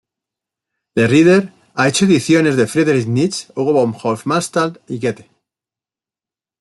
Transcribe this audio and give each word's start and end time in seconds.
Le 0.95 1.05
Rider 1.05 1.53
ha 1.75 1.87
hecho 1.87 2.05
ediciones 2.05 2.55
de 2.55 2.65
Friedrich 2.65 3.05
Nietzsche, 3.05 3.53
Hugo 3.55 3.73
von 3.73 3.95
Hofmannsthal 4.03 4.81
y 4.87 4.99
Goethe. 4.99 5.29